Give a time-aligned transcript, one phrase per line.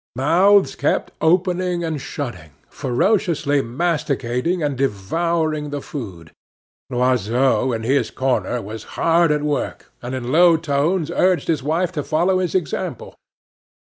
[0.15, 6.31] Mouths kept opening and shutting, ferociously masticating and devouring the food.
[6.89, 11.91] Loiseau, in his corner, was hard at work, and in low tones urged his wife
[11.91, 13.13] to follow his example.